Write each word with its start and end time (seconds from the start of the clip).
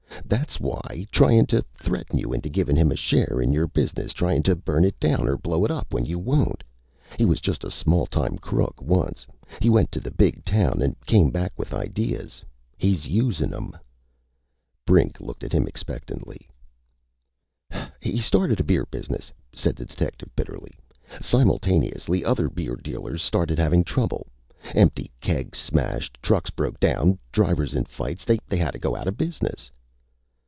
"That's 0.23 0.61
why! 0.61 1.05
Tryin' 1.11 1.45
to 1.47 1.61
threaten 1.73 2.17
you 2.17 2.31
into 2.31 2.47
givin' 2.47 2.77
him 2.77 2.89
a 2.89 2.95
share 2.95 3.41
in 3.41 3.51
your 3.51 3.67
business! 3.67 4.13
Tryin' 4.13 4.41
to 4.43 4.55
burn 4.55 4.85
it 4.85 4.97
down 4.97 5.27
or 5.27 5.35
blow 5.37 5.65
it 5.65 5.71
up 5.71 5.93
when 5.93 6.05
you 6.05 6.17
won't! 6.17 6.63
He 7.17 7.25
was 7.25 7.41
just 7.41 7.65
a 7.65 7.69
small 7.71 8.05
town 8.05 8.37
crook, 8.37 8.81
once. 8.81 9.27
He 9.61 9.69
went 9.69 9.91
to 9.91 9.99
the 9.99 10.09
big 10.11 10.45
town 10.45 10.81
an' 10.81 10.95
came 11.05 11.31
back 11.31 11.51
with 11.57 11.73
ideas. 11.73 12.45
He's 12.77 13.05
usin' 13.07 13.53
'em!" 13.53 13.75
Brink 14.85 15.19
looked 15.19 15.43
at 15.43 15.51
him 15.51 15.67
expectantly. 15.67 16.47
"He 18.01 18.21
started 18.21 18.61
a 18.61 18.63
beer 18.63 18.85
business," 18.85 19.33
said 19.51 19.75
the 19.75 19.85
detective 19.85 20.29
bitterly. 20.33 20.71
"Simultaneous 21.19 22.07
other 22.25 22.47
beer 22.47 22.77
dealers 22.81 23.21
started 23.21 23.59
havin' 23.59 23.83
trouble. 23.83 24.27
Empty 24.73 25.11
kegs 25.19 25.57
smashed. 25.57 26.17
Trucks 26.21 26.51
broke 26.51 26.79
down. 26.79 27.19
Drivers 27.33 27.73
in 27.75 27.83
fights. 27.83 28.23
They 28.23 28.37
hadda 28.57 28.79
go 28.79 28.95
outta 28.95 29.11
business!" 29.11 29.69